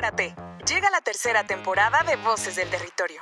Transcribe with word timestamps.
Llega 0.00 0.90
la 0.90 1.00
tercera 1.00 1.44
temporada 1.44 2.04
de 2.04 2.14
Voces 2.22 2.54
del 2.54 2.70
Territorio. 2.70 3.20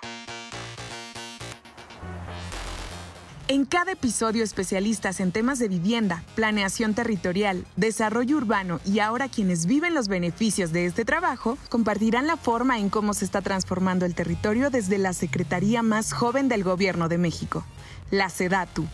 En 3.49 3.65
cada 3.65 3.93
episodio, 3.93 4.45
especialistas 4.45 5.21
en 5.21 5.33
temas 5.33 5.59
de 5.59 5.69
vivienda, 5.69 6.23
planeación 6.35 6.93
territorial, 6.93 7.65
desarrollo 7.77 8.37
urbano 8.37 8.81
y 8.85 8.99
ahora 8.99 9.31
quienes 9.31 9.65
viven 9.65 9.95
los 9.95 10.09
beneficios 10.09 10.71
de 10.71 10.85
este 10.85 11.07
trabajo 11.07 11.57
compartirán 11.71 12.27
la 12.27 12.37
forma 12.37 12.79
en 12.79 12.91
cómo 12.91 13.15
se 13.15 13.25
está 13.25 13.41
transformando 13.41 14.05
el 14.05 14.15
territorio 14.15 14.69
desde 14.69 14.99
la 14.99 15.15
Secretaría 15.15 15.83
más 15.83 16.13
joven 16.13 16.49
del 16.49 16.63
Gobierno 16.63 17.09
de 17.09 17.17
México, 17.17 17.65
la 18.11 18.29
SEDATU. 18.29 18.87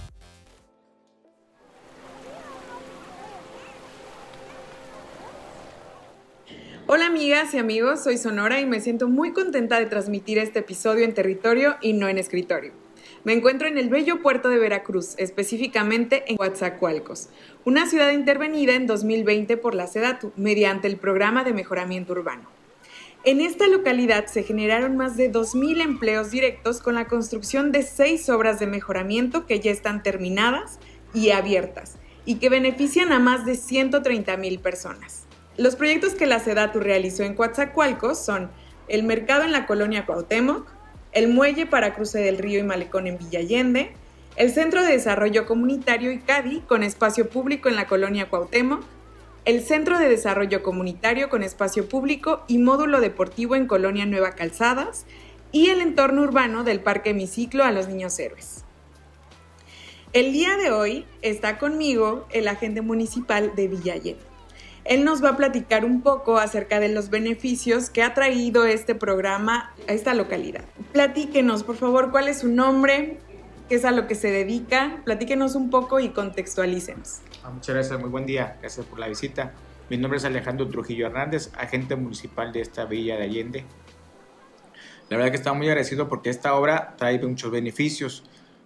Hola 6.88 7.06
amigas 7.06 7.54
y 7.54 7.58
amigos, 7.58 8.02
soy 8.02 8.18
Sonora 8.18 8.60
y 8.60 8.66
me 8.66 8.80
siento 8.80 9.08
muy 9.08 9.32
contenta 9.32 9.78
de 9.78 9.86
transmitir 9.86 10.38
este 10.38 10.58
episodio 10.58 11.04
en 11.04 11.14
territorio 11.14 11.76
y 11.80 11.92
no 11.92 12.08
en 12.08 12.18
escritorio. 12.18 12.72
Me 13.22 13.32
encuentro 13.32 13.68
en 13.68 13.78
el 13.78 13.88
bello 13.88 14.20
puerto 14.20 14.48
de 14.48 14.58
Veracruz, 14.58 15.14
específicamente 15.16 16.24
en 16.26 16.36
Coatzacoalcos, 16.36 17.28
una 17.64 17.86
ciudad 17.86 18.10
intervenida 18.10 18.74
en 18.74 18.88
2020 18.88 19.56
por 19.58 19.76
la 19.76 19.86
SEDATU 19.86 20.32
mediante 20.36 20.88
el 20.88 20.96
Programa 20.96 21.44
de 21.44 21.52
Mejoramiento 21.52 22.14
Urbano. 22.14 22.48
En 23.24 23.40
esta 23.40 23.68
localidad 23.68 24.26
se 24.26 24.42
generaron 24.42 24.96
más 24.96 25.16
de 25.16 25.30
2.000 25.30 25.82
empleos 25.82 26.32
directos 26.32 26.80
con 26.80 26.96
la 26.96 27.06
construcción 27.06 27.70
de 27.70 27.84
seis 27.84 28.28
obras 28.28 28.58
de 28.58 28.66
mejoramiento 28.66 29.46
que 29.46 29.60
ya 29.60 29.70
están 29.70 30.02
terminadas 30.02 30.80
y 31.14 31.30
abiertas 31.30 31.96
y 32.24 32.36
que 32.36 32.48
benefician 32.48 33.12
a 33.12 33.20
más 33.20 33.46
de 33.46 33.52
130.000 33.52 34.58
personas. 34.58 35.21
Los 35.58 35.76
proyectos 35.76 36.14
que 36.14 36.26
la 36.26 36.38
SEDATU 36.38 36.80
realizó 36.80 37.24
en 37.24 37.34
Coatzacoalcos 37.34 38.18
son 38.18 38.50
el 38.88 39.02
mercado 39.02 39.44
en 39.44 39.52
la 39.52 39.66
colonia 39.66 40.06
Cuauhtémoc, 40.06 40.66
el 41.12 41.28
muelle 41.28 41.66
para 41.66 41.94
cruce 41.94 42.20
del 42.20 42.38
río 42.38 42.58
y 42.58 42.62
malecón 42.62 43.06
en 43.06 43.18
Villa 43.18 43.40
Allende, 43.40 43.92
el 44.36 44.50
Centro 44.50 44.82
de 44.82 44.92
Desarrollo 44.92 45.44
Comunitario 45.44 46.10
ICADI 46.10 46.60
con 46.60 46.82
espacio 46.82 47.28
público 47.28 47.68
en 47.68 47.76
la 47.76 47.86
colonia 47.86 48.30
Cuauhtémoc, 48.30 48.82
el 49.44 49.62
Centro 49.62 49.98
de 49.98 50.08
Desarrollo 50.08 50.62
Comunitario 50.62 51.28
con 51.28 51.42
espacio 51.42 51.86
público 51.86 52.44
y 52.48 52.56
módulo 52.56 53.02
deportivo 53.02 53.54
en 53.54 53.66
Colonia 53.66 54.06
Nueva 54.06 54.32
Calzadas 54.32 55.04
y 55.50 55.68
el 55.68 55.82
entorno 55.82 56.22
urbano 56.22 56.64
del 56.64 56.80
Parque 56.80 57.10
Hemiciclo 57.10 57.62
a 57.62 57.72
los 57.72 57.88
Niños 57.88 58.18
Héroes. 58.18 58.64
El 60.14 60.32
día 60.32 60.56
de 60.56 60.70
hoy 60.70 61.04
está 61.20 61.58
conmigo 61.58 62.26
el 62.30 62.48
agente 62.48 62.80
municipal 62.80 63.54
de 63.54 63.68
Villa 63.68 63.94
Allende. 63.94 64.31
Él 64.84 65.04
nos 65.04 65.22
va 65.22 65.30
a 65.30 65.36
platicar 65.36 65.84
un 65.84 66.02
poco 66.02 66.38
acerca 66.38 66.80
de 66.80 66.88
los 66.88 67.08
beneficios 67.08 67.88
que 67.88 68.02
ha 68.02 68.14
traído 68.14 68.64
este 68.64 68.94
programa 68.94 69.72
a 69.88 69.92
esta 69.92 70.14
localidad. 70.14 70.64
Platíquenos, 70.92 71.62
por 71.62 71.76
favor, 71.76 72.10
cuál 72.10 72.28
es 72.28 72.40
su 72.40 72.48
nombre, 72.48 73.18
qué 73.68 73.76
es 73.76 73.84
a 73.84 73.92
lo 73.92 74.06
que 74.08 74.14
se 74.14 74.30
dedica. 74.30 75.00
Platíquenos 75.04 75.54
un 75.54 75.70
poco 75.70 76.00
y 76.00 76.08
contextualícenos. 76.08 77.20
Ah, 77.44 77.50
muchas 77.50 77.74
gracias, 77.74 78.00
muy 78.00 78.10
buen 78.10 78.26
día. 78.26 78.56
Gracias 78.60 78.84
por 78.86 78.98
la 78.98 79.08
visita. 79.08 79.52
Mi 79.88 79.98
nombre 79.98 80.18
es 80.18 80.24
Alejandro 80.24 80.68
Trujillo 80.68 81.06
Hernández, 81.06 81.52
agente 81.56 81.94
municipal 81.94 82.52
de 82.52 82.60
esta 82.60 82.84
villa 82.84 83.16
de 83.16 83.24
Allende. 83.24 83.64
La 85.10 85.16
verdad 85.16 85.30
que 85.30 85.36
estamos 85.36 85.58
muy 85.58 85.68
agradecido 85.68 86.08
porque 86.08 86.30
esta 86.30 86.54
obra 86.54 86.94
trae 86.96 87.20
muchos 87.20 87.50
beneficios. 87.50 88.24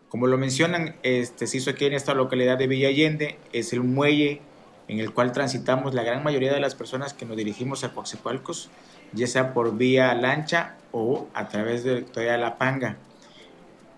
Como 0.09 0.29
lo 0.29 0.39
mencionan, 0.39 0.97
este, 1.03 1.47
se 1.47 1.57
hizo 1.57 1.71
aquí 1.71 1.85
en 1.85 1.95
esta 1.95 2.15
localidad 2.15 2.57
de 2.57 2.69
Villa 2.69 2.89
Allende, 2.89 3.39
es 3.53 3.73
el 3.73 3.83
muelle 3.83 4.41
en 4.89 5.01
el 5.01 5.13
cual 5.13 5.33
transitamos 5.33 5.95
la 5.95 6.03
gran 6.03 6.23
mayoría 6.23 6.53
de 6.53 6.61
las 6.61 6.75
personas 6.75 7.15
que 7.15 7.27
nos 7.27 7.37
dirigimos 7.37 7.85
a 7.85 7.93
Coaxecualcos, 7.93 8.71
ya 9.13 9.27
sea 9.27 9.53
por 9.53 9.77
vía 9.77 10.15
lancha 10.15 10.77
o 10.93 11.27
a 11.35 11.49
través 11.49 11.85
de 11.85 11.97
Victoria 11.97 12.37
La 12.37 12.59
Panga. 12.59 12.97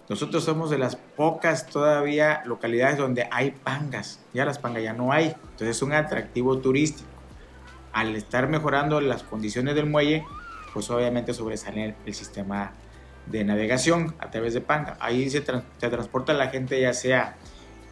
Nosotros 0.09 0.45
somos 0.45 0.71
de 0.71 0.79
las 0.79 0.97
pocas 0.97 1.67
todavía 1.67 2.43
localidades 2.47 2.97
donde 2.97 3.29
hay 3.31 3.51
pangas, 3.51 4.21
ya 4.33 4.47
las 4.47 4.59
pangas 4.59 4.83
ya 4.83 4.95
no 4.95 5.13
hay, 5.13 5.27
entonces 5.27 5.77
es 5.77 5.83
un 5.83 5.93
atractivo 5.93 6.59
turístico. 6.59 7.09
Al 7.93 8.17
estar 8.17 8.49
mejorando 8.49 9.01
las 9.01 9.23
condiciones 9.23 9.75
del 9.75 9.87
muelle, 9.87 10.25
pues 10.73 10.89
obviamente 10.91 11.35
sobresale 11.35 11.95
el 12.07 12.15
sistema 12.15 12.73
de 13.27 13.45
navegación 13.45 14.15
a 14.19 14.31
través 14.31 14.55
de 14.55 14.63
panga. 14.63 14.97
Ahí 15.01 15.29
se, 15.29 15.45
se 15.45 15.89
transporta 15.89 16.33
la 16.33 16.49
gente 16.49 16.81
ya 16.81 16.95
sea 16.95 17.37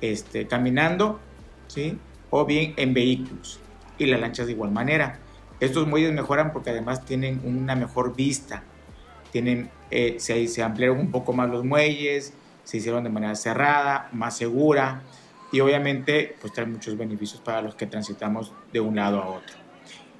este, 0.01 0.47
caminando, 0.47 1.21
¿sí? 1.69 1.99
O 2.31 2.45
bien 2.45 2.75
en 2.77 2.95
vehículos 2.95 3.61
y 3.99 4.07
las 4.07 4.21
lanchas 4.21 4.47
de 4.47 4.53
igual 4.53 4.71
manera. 4.71 5.19
Estos 5.61 5.87
muelles 5.87 6.13
mejoran 6.13 6.53
porque 6.53 6.71
además 6.71 7.05
tienen 7.05 7.41
una 7.45 7.75
mejor 7.75 8.15
vista, 8.15 8.63
tienen, 9.33 9.71
eh, 9.91 10.17
se, 10.19 10.47
se 10.49 10.63
ampliaron 10.63 10.99
un 10.99 11.11
poco 11.11 11.33
más 11.33 11.49
los 11.49 11.65
muelles, 11.65 12.35
se 12.63 12.77
hicieron 12.79 13.05
de 13.05 13.11
manera 13.11 13.35
cerrada, 13.35 14.09
más 14.13 14.37
segura 14.37 15.03
y 15.53 15.61
obviamente 15.61 16.37
pues 16.41 16.53
traen 16.53 16.73
muchos 16.73 16.97
beneficios 16.97 17.41
para 17.41 17.63
los 17.63 17.75
que 17.75 17.87
transitamos 17.87 18.53
de 18.73 18.81
un 18.81 18.97
lado 18.97 19.23
a 19.23 19.29
otro. 19.29 19.57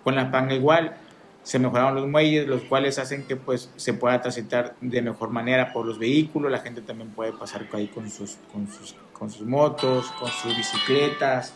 Con 0.05 0.15
la 0.15 0.31
panga 0.31 0.55
igual, 0.55 0.97
se 1.43 1.59
mejoraron 1.59 1.95
los 1.95 2.09
muelles, 2.09 2.47
los 2.47 2.63
cuales 2.63 2.99
hacen 2.99 3.25
que 3.25 3.37
pues 3.37 3.71
se 3.77 3.93
pueda 3.95 4.21
transitar 4.21 4.75
de 4.81 5.03
mejor 5.03 5.31
manera 5.31 5.73
por 5.73 5.87
los 5.87 5.99
vehículos, 5.99 6.51
la 6.51 6.59
gente 6.59 6.81
también 6.81 7.11
puede 7.11 7.33
pasar 7.33 7.67
ahí 7.73 7.89
con 7.89 8.11
sus, 8.11 8.39
con 8.53 8.67
sus, 8.69 8.97
con 9.13 9.31
sus 9.31 9.47
motos, 9.47 10.11
con 10.19 10.29
sus 10.29 10.57
bicicletas, 10.57 11.55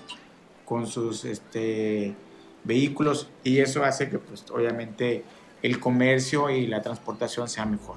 con 0.70 0.86
sus 0.86 1.24
este, 1.24 2.14
vehículos 2.62 3.28
y 3.42 3.58
eso 3.58 3.82
hace 3.82 4.08
que 4.08 4.20
pues 4.20 4.44
obviamente 4.52 5.24
el 5.64 5.80
comercio 5.80 6.48
y 6.48 6.68
la 6.68 6.80
transportación 6.80 7.48
sea 7.48 7.66
mejor. 7.66 7.96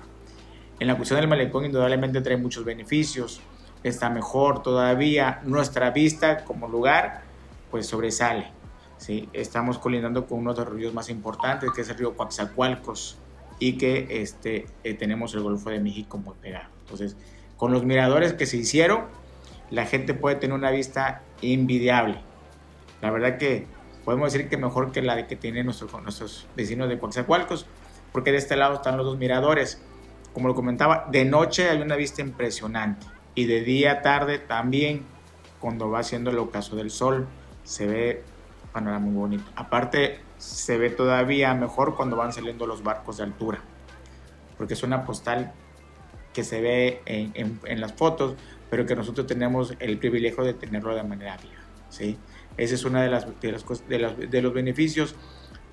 En 0.79 0.87
la 0.87 0.95
cuestión 0.95 1.19
del 1.19 1.29
malecón 1.29 1.65
indudablemente 1.65 2.19
trae 2.21 2.35
muchos 2.35 2.65
beneficios, 2.65 3.41
está 3.83 4.09
mejor 4.09 4.63
todavía, 4.63 5.39
nuestra 5.43 5.91
vista 5.91 6.43
como 6.45 6.67
lugar 6.67 7.21
pues 7.69 7.85
sobresale. 7.85 8.47
¿sí? 8.97 9.29
Estamos 9.33 9.77
colindando 9.77 10.25
con 10.25 10.39
uno 10.39 10.55
de 10.55 10.65
los 10.65 10.73
ríos 10.73 10.95
más 10.95 11.11
importantes 11.11 11.69
que 11.75 11.81
es 11.81 11.89
el 11.89 11.97
río 11.99 12.17
Coaxacualcos 12.17 13.19
y 13.59 13.73
que 13.77 14.07
este, 14.09 14.65
eh, 14.83 14.95
tenemos 14.95 15.35
el 15.35 15.41
Golfo 15.41 15.69
de 15.69 15.79
México 15.79 16.17
muy 16.17 16.33
pegado. 16.41 16.69
Entonces, 16.79 17.17
con 17.55 17.71
los 17.71 17.85
miradores 17.85 18.33
que 18.33 18.47
se 18.47 18.57
hicieron, 18.57 19.01
la 19.69 19.85
gente 19.85 20.15
puede 20.15 20.37
tener 20.37 20.55
una 20.55 20.71
vista 20.71 21.21
invidiable 21.41 22.32
la 23.03 23.11
verdad 23.11 23.37
que 23.37 23.67
podemos 24.05 24.31
decir 24.31 24.47
que 24.47 24.55
mejor 24.55 24.93
que 24.93 25.01
la 25.01 25.27
que 25.27 25.35
tienen 25.35 25.65
nuestros 25.65 26.47
vecinos 26.55 26.87
de 26.87 26.97
Coatzacoalcos, 26.97 27.65
porque 28.13 28.31
de 28.31 28.37
este 28.37 28.55
lado 28.55 28.75
están 28.75 28.95
los 28.95 29.05
dos 29.05 29.17
miradores. 29.17 29.81
Como 30.31 30.47
lo 30.47 30.55
comentaba, 30.55 31.09
de 31.11 31.25
noche 31.25 31.69
hay 31.69 31.81
una 31.81 31.97
vista 31.97 32.21
impresionante 32.21 33.05
y 33.35 33.45
de 33.45 33.59
día, 33.59 34.01
tarde 34.01 34.39
también, 34.39 35.03
cuando 35.59 35.89
va 35.89 35.99
haciendo 35.99 36.31
el 36.31 36.39
ocaso 36.39 36.77
del 36.77 36.91
sol, 36.91 37.27
se 37.65 37.87
ve 37.87 38.23
panorama 38.71 39.05
muy 39.05 39.15
bonito. 39.15 39.51
Aparte, 39.57 40.21
se 40.37 40.77
ve 40.77 40.89
todavía 40.89 41.53
mejor 41.55 41.97
cuando 41.97 42.15
van 42.15 42.31
saliendo 42.31 42.65
los 42.65 42.83
barcos 42.83 43.17
de 43.17 43.23
altura, 43.23 43.59
porque 44.57 44.75
es 44.75 44.83
una 44.83 45.03
postal 45.03 45.51
que 46.31 46.45
se 46.45 46.61
ve 46.61 47.01
en, 47.05 47.59
en 47.65 47.81
las 47.81 47.91
fotos, 47.91 48.35
pero 48.69 48.85
que 48.85 48.95
nosotros 48.95 49.27
tenemos 49.27 49.75
el 49.79 49.97
privilegio 49.97 50.45
de 50.45 50.53
tenerlo 50.53 50.95
de 50.95 51.03
manera 51.03 51.35
viva. 51.35 51.63
¿sí? 51.93 52.17
Ese 52.57 52.75
es 52.75 52.85
uno 52.85 53.01
de, 53.01 53.09
las, 53.09 53.27
de, 53.41 53.99
las, 53.99 54.17
de, 54.17 54.41
los 54.41 54.53
beneficios. 54.53 55.15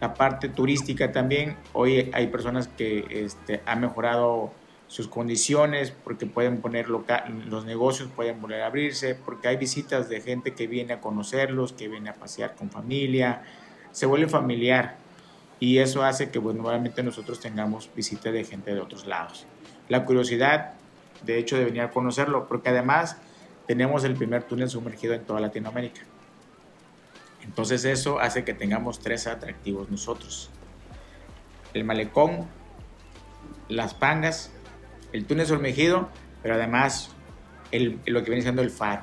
La 0.01 0.15
parte 0.15 0.49
turística 0.49 1.13
también. 1.13 1.57
Hoy 1.73 2.11
hay 2.13 2.29
personas 2.29 2.69
que 2.69 3.25
este, 3.25 3.61
han 3.67 3.81
mejorado 3.81 4.53
sus 4.87 5.07
condiciones 5.07 5.93
porque 5.93 6.27
pueden 6.27 6.61
poner 6.61 6.89
local, 6.89 7.45
los 7.49 7.65
negocios, 7.65 8.09
pueden 8.15 8.41
volver 8.41 8.63
a 8.63 8.67
abrirse, 8.67 9.15
porque 9.15 9.47
hay 9.47 9.57
visitas 9.57 10.09
de 10.09 10.21
gente 10.21 10.53
que 10.55 10.67
viene 10.67 10.95
a 10.95 11.01
conocerlos, 11.01 11.73
que 11.73 11.87
viene 11.87 12.11
a 12.11 12.15
pasear 12.15 12.57
con 12.57 12.71
familia, 12.71 13.43
se 13.93 14.07
vuelve 14.07 14.29
familiar 14.29 14.97
y 15.61 15.79
eso 15.79 16.03
hace 16.03 16.31
que 16.31 16.41
bueno, 16.41 16.63
nuevamente 16.63 17.03
nosotros 17.05 17.39
tengamos 17.39 17.91
visitas 17.95 18.33
de 18.33 18.43
gente 18.43 18.75
de 18.75 18.81
otros 18.81 19.07
lados. 19.07 19.47
La 19.89 20.05
curiosidad, 20.05 20.73
de 21.23 21.39
hecho, 21.39 21.57
de 21.57 21.67
venir 21.67 21.83
a 21.83 21.91
conocerlo, 21.91 22.49
porque 22.49 22.71
además 22.71 23.19
tenemos 23.67 24.03
el 24.03 24.15
primer 24.15 24.43
túnel 24.43 24.71
sumergido 24.71 25.15
en 25.15 25.25
toda 25.25 25.39
Latinoamérica. 25.39 26.01
Entonces 27.43 27.85
eso 27.85 28.21
hace 28.21 28.45
que 28.45 28.55
tengamos 28.55 29.01
tres 29.01 29.27
atractivos 29.27 29.91
nosotros. 29.91 30.51
El 31.75 31.85
malecón, 31.85 32.47
las 33.69 33.95
pangas, 33.95 34.53
el 35.13 35.27
túnel 35.27 35.47
sumergido, 35.47 36.09
pero 36.43 36.55
además 36.55 37.11
lo 37.73 38.23
que 38.25 38.31
viene 38.31 38.43
siendo 38.43 38.63
el 38.63 38.71
faro. 38.71 39.03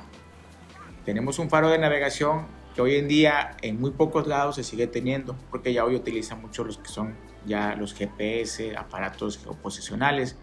Tenemos 1.04 1.38
un 1.38 1.48
faro 1.48 1.70
de 1.70 1.78
navegación 1.78 2.46
que 2.74 2.82
hoy 2.82 2.96
en 2.96 3.08
día 3.08 3.56
en 3.62 3.80
muy 3.80 3.90
pocos 3.92 4.26
lados 4.26 4.56
se 4.56 4.62
sigue 4.62 4.86
teniendo, 4.86 5.36
porque 5.50 5.72
ya 5.72 5.84
hoy 5.84 5.94
utilizan 5.94 6.40
mucho 6.40 6.64
los 6.64 6.78
que 6.78 6.88
son 6.88 7.16
ya 7.46 7.74
los 7.74 7.94
GPS, 7.94 8.76
aparatos 8.76 9.38
geoposicionales, 9.38 10.36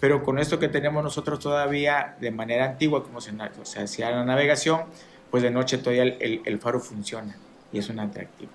pero 0.00 0.22
con 0.22 0.38
esto 0.38 0.58
que 0.58 0.68
tenemos 0.68 1.02
nosotros 1.02 1.40
todavía 1.40 2.16
de 2.20 2.30
manera 2.30 2.66
antigua, 2.66 3.02
como 3.02 3.20
se, 3.20 3.32
se 3.62 3.80
hacía 3.80 4.10
la 4.10 4.24
navegación, 4.24 4.82
pues 5.36 5.42
de 5.42 5.50
noche 5.50 5.76
todavía 5.76 6.04
el, 6.04 6.58
faro 6.60 6.80
funciona 6.80 7.36
y 7.70 7.76
es 7.76 7.90
un 7.90 7.98
atractivo. 7.98 8.50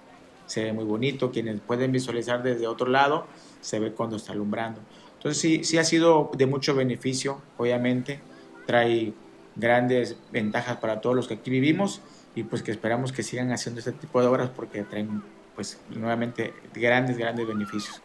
se 0.47 0.63
ve 0.63 0.73
muy 0.73 0.83
bonito. 0.83 1.29
Quienes 1.29 1.59
pueden 1.59 1.91
visualizar 1.91 2.41
desde 2.41 2.65
otro 2.65 2.89
lado, 2.89 3.27
se 3.61 3.79
ve 3.79 3.91
cuando 3.91 4.15
está 4.15 4.33
alumbrando. 4.33 4.81
Entonces 5.17 5.39
sí, 5.39 5.63
sí 5.63 5.77
ha 5.77 5.83
sido 5.83 6.31
de 6.35 6.47
mucho 6.47 6.73
beneficio, 6.73 7.39
obviamente. 7.59 8.19
Trae 8.65 9.13
grandes 9.55 10.17
ventajas 10.31 10.77
para 10.77 11.01
todos 11.01 11.15
los 11.15 11.27
que 11.27 11.35
aquí 11.35 11.51
vivimos 11.51 12.01
y 12.33 12.41
pues 12.41 12.63
que 12.63 12.71
esperamos 12.71 13.11
que 13.11 13.21
sigan 13.21 13.51
haciendo 13.51 13.77
este 13.77 13.91
tipo 13.91 14.19
de 14.19 14.25
obras 14.25 14.49
porque 14.49 14.81
traen 14.81 15.21
pues 15.53 15.79
nuevamente 15.91 16.51
grandes, 16.73 17.15
grandes 17.15 17.45
beneficios. 17.45 18.01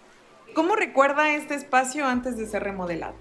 ¿Cómo 0.54 0.76
recuerda 0.76 1.34
este 1.34 1.54
espacio 1.54 2.06
antes 2.06 2.36
de 2.36 2.44
ser 2.44 2.62
remodelado? 2.62 3.14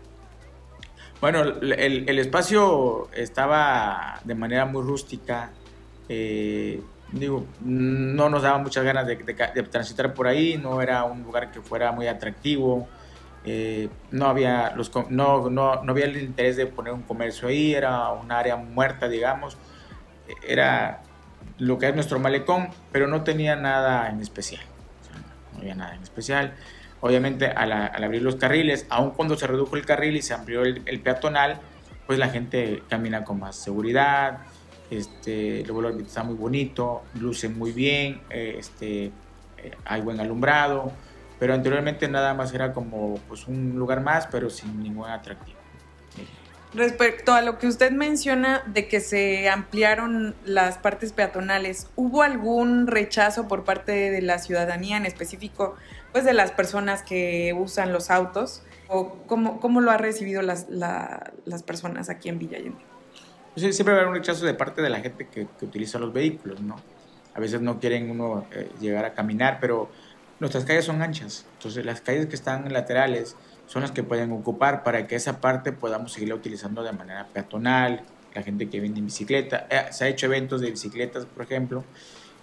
Bueno, 1.25 1.41
el, 1.41 2.07
el 2.07 2.19
espacio 2.19 3.09
estaba 3.11 4.19
de 4.23 4.35
manera 4.35 4.65
muy 4.65 4.83
rústica, 4.83 5.49
eh, 6.07 6.79
digo, 7.13 7.47
no 7.61 8.29
nos 8.29 8.43
daba 8.43 8.59
muchas 8.59 8.83
ganas 8.83 9.07
de, 9.07 9.15
transitar 9.63 10.13
por 10.13 10.27
ahí, 10.27 10.59
no 10.61 10.83
era 10.83 11.03
un 11.03 11.23
lugar 11.23 11.49
que 11.49 11.61
fuera 11.61 11.91
muy 11.91 12.05
atractivo, 12.05 12.87
eh, 13.43 13.89
no, 14.11 14.27
había 14.27 14.75
los, 14.75 14.91
no, 15.09 15.49
no, 15.49 15.81
no, 15.81 15.91
había 15.91 16.05
el 16.05 16.15
interés 16.17 16.57
de 16.57 16.67
poner 16.67 16.93
un 16.93 17.01
comercio 17.01 17.47
ahí, 17.47 17.73
era 17.73 18.09
un 18.11 18.31
área 18.31 18.55
muerta, 18.55 19.07
digamos, 19.07 19.57
era 20.47 21.01
lo 21.57 21.79
que 21.79 21.89
es 21.89 21.95
nuestro 21.95 22.19
malecón, 22.19 22.69
pero 22.91 23.07
no 23.07 23.23
tenía 23.23 23.55
nada 23.55 24.11
en 24.11 24.21
especial, 24.21 24.61
no 25.53 25.61
había 25.61 25.73
nada 25.73 25.95
en 25.95 26.03
especial. 26.03 26.53
Obviamente 27.01 27.47
al, 27.47 27.71
abrir 27.71 28.21
los 28.21 28.35
carriles, 28.35 28.87
aun 28.89 29.11
cuando 29.11 29.35
se 29.37 29.45
redujo 29.47 29.75
el 29.75 29.85
carril 29.85 30.15
y 30.15 30.21
se 30.21 30.33
amplió 30.33 30.63
el, 30.63 30.81
el 30.85 30.99
peatonal, 31.01 31.59
pues 32.07 32.19
la 32.19 32.29
gente 32.29 32.83
camina 32.89 33.23
con 33.23 33.39
más 33.39 33.55
seguridad, 33.55 34.39
este, 34.89 35.63
luego 35.65 35.89
está 35.99 36.23
muy 36.23 36.35
bonito, 36.35 37.03
luce 37.15 37.49
muy 37.49 37.71
bien, 37.71 38.21
eh, 38.29 38.57
este, 38.59 39.05
eh, 39.05 39.71
hay 39.83 40.01
buen 40.01 40.19
alumbrado, 40.19 40.91
pero 41.39 41.53
anteriormente 41.53 42.07
nada 42.07 42.33
más 42.33 42.53
era 42.53 42.71
como 42.71 43.15
pues, 43.27 43.47
un 43.47 43.75
lugar 43.75 44.01
más, 44.01 44.27
pero 44.27 44.49
sin 44.49 44.81
ningún 44.81 45.09
atractivo. 45.09 45.57
Respecto 46.75 47.33
a 47.33 47.41
lo 47.41 47.57
que 47.57 47.67
usted 47.67 47.91
menciona 47.91 48.61
de 48.67 48.89
que 48.89 48.99
se 48.99 49.49
ampliaron 49.49 50.35
las 50.43 50.77
partes 50.77 51.13
peatonales, 51.13 51.87
¿hubo 51.95 52.21
algún 52.21 52.87
rechazo 52.87 53.47
por 53.47 53.63
parte 53.63 54.11
de 54.11 54.21
la 54.21 54.39
ciudadanía, 54.39 54.97
en 54.97 55.05
específico, 55.05 55.75
pues 56.11 56.25
de 56.25 56.33
las 56.33 56.51
personas 56.51 57.01
que 57.01 57.55
usan 57.57 57.93
los 57.93 58.11
autos? 58.11 58.61
¿O 58.89 59.13
cómo, 59.25 59.61
cómo 59.61 59.79
lo 59.79 59.89
han 59.89 59.99
recibido 59.99 60.41
las, 60.41 60.67
las 60.69 61.63
personas 61.63 62.09
aquí 62.09 62.27
en 62.27 62.39
Villa 62.39 62.57
Allende? 62.57 62.83
siempre 63.55 63.93
va 63.93 63.99
a 63.99 64.01
haber 64.01 64.09
un 64.09 64.15
rechazo 64.15 64.45
de 64.45 64.53
parte 64.53 64.81
de 64.81 64.89
la 64.89 64.99
gente 64.99 65.27
que, 65.27 65.47
utiliza 65.61 65.97
los 65.97 66.11
vehículos, 66.11 66.59
¿no? 66.59 66.75
A 67.33 67.39
veces 67.39 67.61
no 67.61 67.79
quieren 67.79 68.09
uno 68.11 68.45
eh, 68.51 68.69
llegar 68.81 69.05
a 69.05 69.13
caminar, 69.13 69.59
pero 69.61 69.89
nuestras 70.39 70.65
calles 70.65 70.85
son 70.85 71.01
anchas, 71.01 71.45
entonces 71.53 71.85
las 71.85 72.01
calles 72.01 72.25
que 72.25 72.35
están 72.35 72.71
laterales 72.71 73.37
son 73.67 73.81
las 73.81 73.91
que 73.91 74.03
pueden 74.03 74.31
ocupar 74.31 74.83
para 74.83 75.07
que 75.07 75.15
esa 75.15 75.41
parte 75.41 75.71
podamos 75.71 76.13
seguirla 76.13 76.35
utilizando 76.35 76.83
de 76.83 76.91
manera 76.91 77.27
peatonal, 77.33 78.03
la 78.33 78.43
gente 78.43 78.69
que 78.69 78.79
viene 78.79 78.99
en 78.99 79.05
bicicleta, 79.05 79.67
eh, 79.69 79.85
se 79.91 80.05
ha 80.05 80.07
hecho 80.07 80.25
eventos 80.25 80.61
de 80.61 80.71
bicicletas, 80.71 81.25
por 81.25 81.43
ejemplo, 81.43 81.83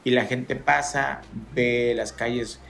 y 0.05 0.11
la 0.11 0.25
gente 0.25 0.57
pasa, 0.57 1.21
ve 1.55 1.93
las 1.97 2.13
calles 2.13 2.61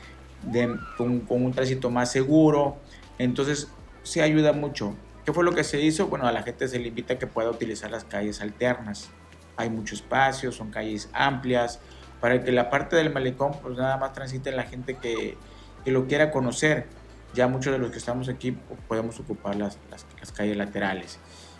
con, 0.96 1.20
con 1.20 1.44
un 1.44 1.52
tránsito 1.52 1.90
más 1.90 2.10
seguro, 2.10 2.76
entonces 3.18 3.68
se 4.02 4.22
ayuda 4.22 4.52
mucho 4.52 4.96
¿Qué 5.24 5.32
fue 5.32 5.44
lo 5.44 5.54
que 5.54 5.62
se 5.62 5.80
hizo? 5.80 6.08
Bueno, 6.08 6.26
a 6.26 6.32
la 6.32 6.42
gente 6.42 6.66
se 6.66 6.80
le 6.80 6.88
invita 6.88 7.14
a 7.14 7.18
que 7.18 7.28
pueda 7.28 7.48
utilizar 7.48 7.90
las 7.90 8.04
calles 8.04 8.40
alternas. 8.40 9.10
Hay 9.56 9.70
mucho 9.70 9.94
espacio, 9.94 10.50
son 10.50 10.70
calles 10.70 11.08
amplias, 11.12 11.78
para 12.20 12.42
que 12.42 12.50
la 12.50 12.70
parte 12.70 12.96
del 12.96 13.12
malecón 13.12 13.52
pues 13.62 13.76
nada 13.76 13.96
más 13.98 14.12
transite 14.14 14.50
la 14.50 14.64
gente 14.64 14.96
que, 14.96 15.36
que 15.84 15.92
lo 15.92 16.08
quiera 16.08 16.32
conocer. 16.32 16.86
Ya 17.34 17.48
muchos 17.48 17.72
de 17.72 17.78
los 17.78 17.90
que 17.90 17.98
estamos 17.98 18.28
aquí 18.28 18.56
podemos 18.88 19.18
ocupar 19.20 19.56
las, 19.56 19.78
las, 19.90 20.32
calles 20.32 20.56
laterales. 20.56 21.18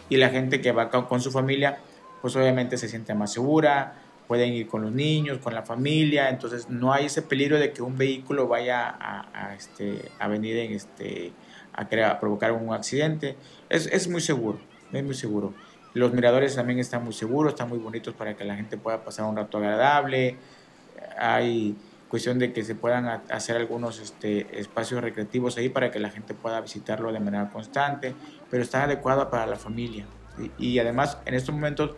Y 0.09 0.17
la 0.17 0.29
gente 0.29 0.61
que 0.61 0.73
va 0.73 0.91
con, 0.91 1.21
su 1.21 1.31
familia, 1.31 1.79
pues 2.21 2.37
obviamente 2.37 2.77
se 2.77 2.89
siente 2.89 3.15
más 3.15 3.33
segura, 3.33 3.95
pueden 4.29 4.53
ir 4.53 4.69
con 4.69 4.83
los 4.83 4.93
niños, 4.93 5.39
con 5.39 5.55
la 5.55 5.63
familia, 5.63 6.29
entonces 6.29 6.69
no 6.69 6.93
hay 6.93 7.07
ese 7.07 7.23
peligro 7.23 7.59
de 7.59 7.73
que 7.73 7.83
un 7.83 7.97
vehículo 7.97 8.47
vaya 8.49 8.97
a, 8.99 9.55
este, 9.55 10.11
a 10.19 10.29
venir 10.29 10.57
en 10.59 10.73
este 10.73 11.33
a, 11.73 12.21
provocar 12.21 12.53
un 12.53 12.75
accidente. 12.75 13.37
Es, 13.71 13.87
es, 13.87 14.09
muy 14.09 14.21
seguro, 14.21 14.61
es 14.93 15.03
muy 15.03 15.15
seguro. 15.15 15.55
Los 15.95 16.13
miradores 16.13 16.55
también 16.55 16.79
están 16.79 17.05
muy 17.05 17.15
seguros, 17.15 17.53
están 17.53 17.69
muy 17.69 17.79
bonitos 17.79 18.15
para 18.15 18.37
que 18.37 18.45
la 18.45 18.57
gente 18.57 18.77
pueda 18.77 19.03
pasar 19.05 19.25
un 19.25 19.37
rato 19.37 19.59
agradable. 19.59 20.37
Hay 21.19 21.77
cuestión 22.13 22.39
de 22.39 22.53
que 22.53 22.63
se 22.63 22.75
puedan 22.75 23.07
hacer 23.31 23.57
algunos 23.57 23.99
este, 23.99 24.61
espacios 24.61 25.01
recreativos 25.01 25.57
ahí 25.57 25.71
para 25.71 25.91
que 25.91 25.99
la 25.99 26.11
gente 26.11 26.35
pueda 26.35 26.61
visitarlo 26.61 27.11
de 27.11 27.21
manera 27.21 27.49
constante, 27.51 28.15
pero 28.51 28.63
está 28.63 28.85
adecuado 28.85 29.31
para 29.31 29.47
la 29.47 29.57
familia. 29.57 30.05
Y, 30.59 30.73
y 30.75 30.79
además, 30.79 31.17
en 31.25 31.33
estos 31.33 31.55
momentos 31.55 31.93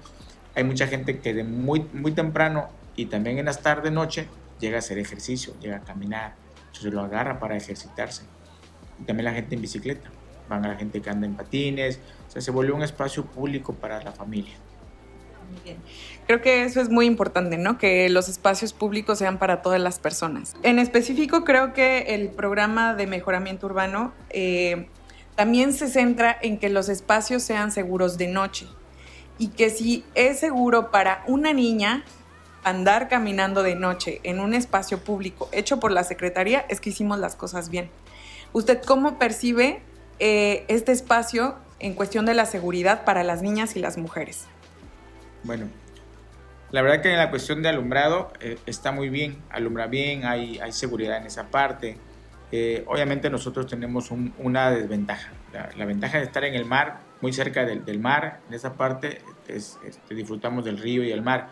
hay 0.54 0.62
mucha 0.62 0.86
gente 0.86 1.18
que 1.18 1.34
de 1.34 1.42
muy, 1.42 1.80
muy 1.92 2.12
temprano 2.12 2.68
y 2.94 3.06
también 3.06 3.38
en 3.38 3.46
las 3.46 3.60
tardes, 3.60 3.90
noche, 3.90 4.28
llega 4.60 4.76
a 4.76 4.78
hacer 4.78 4.98
ejercicio, 4.98 5.52
llega 5.60 5.78
a 5.78 5.80
caminar, 5.80 6.36
entonces 6.68 6.94
lo 6.94 7.00
agarra 7.02 7.40
para 7.40 7.56
ejercitarse 7.56 8.22
también 9.06 9.24
la 9.24 9.32
gente 9.32 9.54
en 9.54 9.60
bicicleta, 9.60 10.08
van 10.48 10.64
a 10.64 10.68
la 10.68 10.76
gente 10.76 11.00
que 11.00 11.10
anda 11.10 11.26
en 11.26 11.34
patines, 11.34 11.98
o 12.28 12.30
sea, 12.30 12.40
se 12.40 12.50
volvió 12.50 12.74
un 12.74 12.82
espacio 12.82 13.24
público 13.24 13.74
para 13.74 14.02
la 14.02 14.12
familia. 14.12 14.54
Creo 16.26 16.40
que 16.40 16.64
eso 16.64 16.80
es 16.80 16.88
muy 16.88 17.06
importante, 17.06 17.58
¿no? 17.58 17.76
Que 17.76 18.08
los 18.08 18.28
espacios 18.28 18.72
públicos 18.72 19.18
sean 19.18 19.38
para 19.38 19.60
todas 19.60 19.80
las 19.80 19.98
personas. 19.98 20.54
En 20.62 20.78
específico, 20.78 21.44
creo 21.44 21.72
que 21.74 22.14
el 22.14 22.28
programa 22.30 22.94
de 22.94 23.06
mejoramiento 23.06 23.66
urbano 23.66 24.12
eh, 24.30 24.88
también 25.36 25.72
se 25.72 25.88
centra 25.88 26.36
en 26.40 26.58
que 26.58 26.70
los 26.70 26.88
espacios 26.88 27.42
sean 27.42 27.72
seguros 27.72 28.16
de 28.16 28.28
noche 28.28 28.66
y 29.38 29.48
que 29.48 29.68
si 29.68 30.04
es 30.14 30.38
seguro 30.38 30.90
para 30.90 31.24
una 31.26 31.52
niña 31.52 32.04
andar 32.62 33.08
caminando 33.08 33.62
de 33.62 33.74
noche 33.74 34.20
en 34.22 34.40
un 34.40 34.54
espacio 34.54 34.98
público 34.98 35.48
hecho 35.52 35.80
por 35.80 35.90
la 35.90 36.04
Secretaría, 36.04 36.64
es 36.68 36.80
que 36.80 36.90
hicimos 36.90 37.18
las 37.18 37.36
cosas 37.36 37.68
bien. 37.68 37.90
¿Usted 38.52 38.80
cómo 38.82 39.18
percibe 39.18 39.82
eh, 40.20 40.64
este 40.68 40.92
espacio 40.92 41.56
en 41.80 41.94
cuestión 41.94 42.24
de 42.24 42.34
la 42.34 42.46
seguridad 42.46 43.04
para 43.04 43.24
las 43.24 43.42
niñas 43.42 43.76
y 43.76 43.80
las 43.80 43.98
mujeres? 43.98 44.46
Bueno, 45.44 45.68
la 46.72 46.82
verdad 46.82 47.02
que 47.02 47.10
en 47.12 47.18
la 47.18 47.30
cuestión 47.30 47.62
de 47.62 47.68
alumbrado 47.68 48.32
eh, 48.40 48.58
está 48.66 48.90
muy 48.90 49.08
bien, 49.08 49.42
alumbra 49.50 49.86
bien, 49.86 50.24
hay, 50.24 50.58
hay 50.58 50.72
seguridad 50.72 51.18
en 51.18 51.26
esa 51.26 51.50
parte. 51.50 51.96
Eh, 52.50 52.84
obviamente 52.86 53.30
nosotros 53.30 53.66
tenemos 53.66 54.10
una 54.10 54.70
desventaja. 54.70 55.32
La, 55.76 55.84
ventaja 55.84 56.18
de 56.18 56.24
estar 56.24 56.44
en 56.44 56.54
el 56.54 56.64
mar, 56.64 57.00
muy 57.20 57.32
cerca 57.32 57.64
del, 57.64 57.98
mar, 58.00 58.40
en 58.48 58.54
esa 58.54 58.74
parte 58.74 59.20
es, 59.46 59.78
este, 59.86 60.14
disfrutamos 60.14 60.64
del 60.64 60.78
río 60.78 61.04
y 61.04 61.12
el 61.12 61.22
mar. 61.22 61.50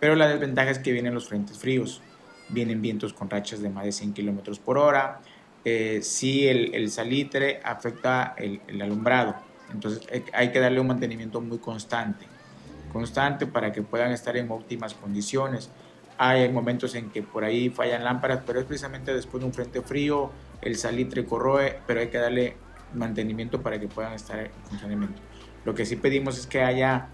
Pero 0.00 0.14
la 0.14 0.28
desventaja 0.28 0.70
es 0.70 0.78
que 0.78 0.92
vienen 0.92 1.14
los 1.14 1.28
frentes 1.28 1.58
fríos, 1.58 2.02
vienen 2.48 2.82
vientos 2.82 3.12
con 3.12 3.30
rachas 3.30 3.60
de 3.60 3.68
más 3.68 3.84
de 3.84 3.92
100 3.92 4.12
kilómetros 4.12 4.58
por 4.58 4.78
hora, 4.78 5.20
eh, 5.64 6.00
si 6.02 6.48
el, 6.48 6.90
salitre 6.90 7.60
afecta 7.62 8.34
el, 8.36 8.60
alumbrado. 8.80 9.36
Entonces 9.72 10.06
hay 10.32 10.50
que 10.50 10.60
darle 10.60 10.80
un 10.80 10.86
mantenimiento 10.86 11.40
muy 11.40 11.58
constante, 11.58 12.26
constante 12.88 13.46
para 13.46 13.72
que 13.72 13.82
puedan 13.82 14.12
estar 14.12 14.36
en 14.36 14.50
óptimas 14.50 14.94
condiciones. 14.94 15.70
Hay 16.16 16.48
momentos 16.50 16.94
en 16.94 17.10
que 17.10 17.22
por 17.22 17.44
ahí 17.44 17.70
fallan 17.70 18.04
lámparas, 18.04 18.40
pero 18.46 18.60
es 18.60 18.66
precisamente 18.66 19.14
después 19.14 19.40
de 19.40 19.46
un 19.46 19.54
frente 19.54 19.82
frío, 19.82 20.30
el 20.60 20.76
salitre 20.76 21.24
corroe, 21.24 21.78
pero 21.86 22.00
hay 22.00 22.08
que 22.08 22.18
darle 22.18 22.56
mantenimiento 22.94 23.62
para 23.62 23.78
que 23.78 23.86
puedan 23.88 24.14
estar 24.14 24.38
en 24.38 24.50
funcionamiento. 24.68 25.20
Lo 25.64 25.74
que 25.74 25.84
sí 25.84 25.96
pedimos 25.96 26.38
es 26.38 26.46
que 26.46 26.62
haya 26.62 27.08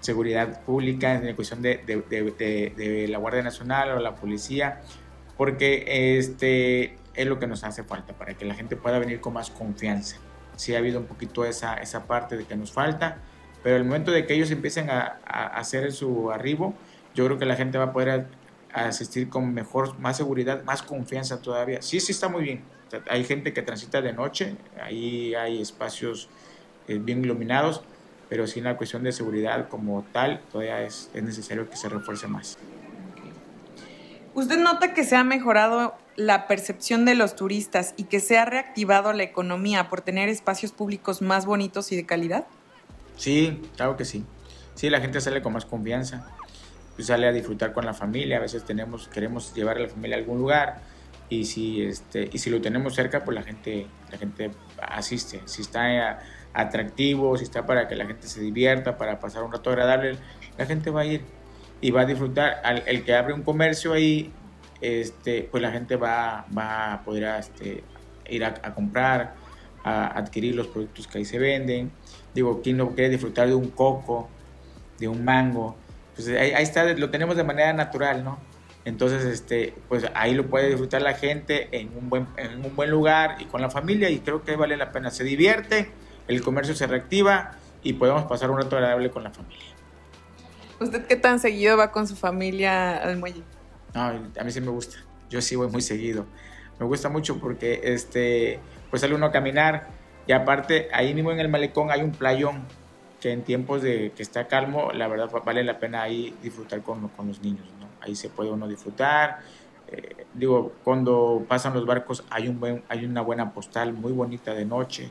seguridad 0.00 0.62
pública 0.64 1.14
en 1.14 1.26
la 1.26 1.34
cuestión 1.34 1.62
de, 1.62 3.06
la 3.08 3.18
Guardia 3.18 3.42
Nacional 3.42 3.90
o 3.92 4.00
la 4.00 4.14
policía, 4.14 4.80
porque 5.36 6.18
este, 6.18 6.96
es 7.14 7.26
lo 7.26 7.38
que 7.38 7.46
nos 7.46 7.64
hace 7.64 7.84
falta 7.84 8.12
para 8.14 8.34
que 8.34 8.44
la 8.44 8.54
gente 8.54 8.76
pueda 8.76 8.98
venir 8.98 9.20
con 9.20 9.34
más 9.34 9.50
confianza. 9.50 10.16
Sí 10.56 10.74
ha 10.74 10.78
habido 10.78 10.98
un 11.00 11.06
poquito 11.06 11.44
esa, 11.44 11.74
esa 11.74 12.06
parte 12.06 12.36
de 12.36 12.44
que 12.44 12.56
nos 12.56 12.72
falta, 12.72 13.18
pero 13.62 13.76
el 13.76 13.84
momento 13.84 14.10
de 14.10 14.26
que 14.26 14.34
ellos 14.34 14.50
empiecen 14.50 14.90
a, 14.90 15.18
hacer 15.26 15.92
su 15.92 16.30
arribo, 16.30 16.74
yo 17.14 17.24
creo 17.26 17.38
que 17.38 17.46
la 17.46 17.56
gente 17.56 17.78
va 17.78 17.84
a 17.84 17.92
poder 17.92 18.26
asistir 18.72 19.28
con 19.28 19.52
mejor, 19.52 19.98
más 19.98 20.16
seguridad, 20.16 20.62
más 20.64 20.82
confianza 20.82 21.40
todavía. 21.40 21.82
Sí, 21.82 22.00
sí 22.00 22.12
está 22.12 22.28
muy 22.28 22.42
bien. 22.42 22.62
hay 23.08 23.24
gente 23.24 23.52
que 23.52 23.62
transita 23.62 24.00
de 24.00 24.12
noche, 24.12 24.56
ahí 24.82 25.34
hay 25.34 25.60
espacios 25.60 26.28
eh, 26.86 26.98
bien 26.98 27.24
iluminados, 27.24 27.82
pero 28.28 28.46
sin 28.46 28.64
la 28.64 28.76
cuestión 28.76 29.02
de 29.02 29.12
seguridad 29.12 29.68
como 29.68 30.04
tal, 30.12 30.40
todavía 30.52 30.82
es, 30.82 31.10
es 31.14 31.22
necesario 31.22 31.68
que 31.68 31.76
se 31.76 31.88
refuerce 31.88 32.28
más. 32.28 32.58
¿Usted 34.34 34.58
nota 34.58 34.94
que 34.94 35.02
se 35.02 35.16
ha 35.16 35.24
mejorado 35.24 35.96
la 36.14 36.46
percepción 36.46 37.04
de 37.04 37.14
los 37.14 37.34
turistas 37.36 37.94
y 37.96 38.04
que 38.04 38.20
se 38.20 38.38
ha 38.38 38.44
reactivado 38.44 39.12
la 39.12 39.22
economía 39.22 39.88
por 39.88 40.00
tener 40.00 40.28
espacios 40.28 40.72
públicos 40.72 41.22
más 41.22 41.46
bonitos 41.46 41.90
y 41.92 41.96
de 41.96 42.06
calidad? 42.06 42.46
Sí, 43.18 43.60
claro 43.76 43.96
que 43.98 44.06
sí. 44.06 44.24
Sí, 44.74 44.88
la 44.88 45.00
gente 45.00 45.20
sale 45.20 45.42
con 45.42 45.52
más 45.52 45.66
confianza. 45.66 46.26
sale 46.98 47.26
a 47.26 47.32
disfrutar 47.32 47.72
con 47.74 47.84
la 47.84 47.92
familia, 47.92 48.38
a 48.38 48.40
veces 48.40 48.64
tenemos, 48.64 49.08
queremos 49.08 49.54
llevar 49.54 49.76
a 49.76 49.80
la 49.80 49.88
familia 49.88 50.16
a 50.16 50.20
algún 50.20 50.38
lugar 50.38 50.80
y 51.28 51.44
si, 51.44 51.82
este, 51.82 52.28
y 52.32 52.38
si 52.38 52.48
lo 52.48 52.60
tenemos 52.60 52.94
cerca, 52.94 53.24
pues 53.24 53.34
la 53.34 53.42
gente, 53.42 53.86
la 54.10 54.18
gente 54.18 54.50
asiste. 54.80 55.42
Si 55.44 55.62
está 55.62 56.20
atractivo, 56.54 57.36
si 57.36 57.44
está 57.44 57.66
para 57.66 57.86
que 57.86 57.96
la 57.96 58.06
gente 58.06 58.26
se 58.26 58.40
divierta, 58.40 58.96
para 58.96 59.20
pasar 59.20 59.42
un 59.42 59.52
rato 59.52 59.70
agradable, 59.70 60.16
la 60.56 60.66
gente 60.66 60.90
va 60.90 61.02
a 61.02 61.04
ir 61.04 61.22
y 61.80 61.90
va 61.90 62.02
a 62.02 62.06
disfrutar. 62.06 62.62
el 62.86 63.04
que 63.04 63.14
abre 63.14 63.34
un 63.34 63.42
comercio 63.42 63.92
ahí, 63.92 64.32
este, 64.80 65.48
pues 65.50 65.62
la 65.62 65.70
gente 65.70 65.96
va, 65.96 66.46
va 66.56 66.94
a 66.94 67.04
poder 67.04 67.24
este, 67.38 67.82
ir 68.28 68.44
a, 68.44 68.54
comprar, 68.74 69.34
a 69.84 70.18
adquirir 70.18 70.54
los 70.54 70.68
productos 70.68 71.06
que 71.06 71.18
ahí 71.18 71.24
se 71.24 71.38
venden. 71.38 71.90
Digo, 72.34 72.60
¿quién 72.62 72.76
no 72.76 72.90
quiere 72.90 73.10
disfrutar 73.10 73.48
de 73.48 73.54
un 73.54 73.70
coco, 73.70 74.28
de 74.98 75.08
un 75.08 75.24
mango? 75.24 75.76
Pues 76.14 76.28
ahí, 76.28 76.52
está, 76.62 76.84
lo 76.92 77.10
tenemos 77.10 77.36
de 77.36 77.44
manera 77.44 77.72
natural, 77.72 78.24
¿no? 78.24 78.38
Entonces, 78.84 79.24
este, 79.24 79.74
pues 79.88 80.06
ahí 80.14 80.34
lo 80.34 80.46
puede 80.46 80.68
disfrutar 80.68 81.02
la 81.02 81.14
gente 81.14 81.68
en 81.72 81.96
un, 81.96 82.08
buen, 82.08 82.26
en 82.36 82.64
un 82.64 82.74
buen 82.74 82.90
lugar 82.90 83.36
y 83.38 83.44
con 83.44 83.60
la 83.60 83.70
familia 83.70 84.08
y 84.08 84.20
creo 84.20 84.44
que 84.44 84.56
vale 84.56 84.76
la 84.76 84.92
pena. 84.92 85.10
Se 85.10 85.24
divierte, 85.24 85.90
el 86.26 86.42
comercio 86.42 86.74
se 86.74 86.86
reactiva 86.86 87.52
y 87.82 87.94
podemos 87.94 88.24
pasar 88.24 88.50
un 88.50 88.58
rato 88.58 88.76
agradable 88.76 89.10
con 89.10 89.24
la 89.24 89.30
familia. 89.30 89.74
¿Usted 90.80 91.06
qué 91.06 91.16
tan 91.16 91.40
seguido 91.40 91.76
va 91.76 91.90
con 91.90 92.06
su 92.06 92.16
familia 92.16 92.96
al 92.96 93.16
muelle? 93.16 93.42
No, 93.94 94.02
a 94.02 94.44
mí 94.44 94.50
sí 94.50 94.60
me 94.60 94.70
gusta. 94.70 94.98
Yo 95.28 95.42
sí 95.42 95.56
voy 95.56 95.68
muy 95.68 95.82
seguido. 95.82 96.26
Me 96.78 96.86
gusta 96.86 97.08
mucho 97.08 97.38
porque 97.38 97.80
este, 97.82 98.60
pues 98.90 99.02
sale 99.02 99.14
uno 99.14 99.26
a 99.26 99.32
caminar 99.32 99.88
y 100.28 100.32
aparte 100.32 100.88
ahí 100.92 101.14
mismo 101.14 101.32
en 101.32 101.40
el 101.40 101.48
malecón 101.48 101.90
hay 101.90 102.02
un 102.02 102.12
playón 102.12 102.66
que 103.18 103.32
en 103.32 103.42
tiempos 103.42 103.82
de 103.82 104.12
que 104.14 104.22
está 104.22 104.46
calmo, 104.46 104.92
la 104.92 105.08
verdad 105.08 105.30
vale 105.44 105.64
la 105.64 105.80
pena 105.80 106.02
ahí 106.02 106.36
disfrutar 106.42 106.82
con, 106.82 107.08
con 107.08 107.28
los 107.28 107.40
niños, 107.42 107.66
¿no? 107.80 107.88
Ahí 108.00 108.14
se 108.14 108.28
puede 108.28 108.50
uno 108.50 108.68
disfrutar. 108.68 109.40
Eh, 109.88 110.26
digo, 110.34 110.74
cuando 110.84 111.44
pasan 111.48 111.72
los 111.72 111.86
barcos 111.86 112.24
hay, 112.28 112.46
un 112.46 112.60
buen, 112.60 112.84
hay 112.88 113.06
una 113.06 113.22
buena 113.22 113.52
postal 113.52 113.94
muy 113.94 114.12
bonita 114.12 114.54
de 114.54 114.66
noche. 114.66 115.10